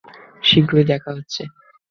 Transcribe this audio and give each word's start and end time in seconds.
শীঘ্রই 0.43 0.83
দেখা 0.83 1.11
হচ্ছে। 1.13 1.41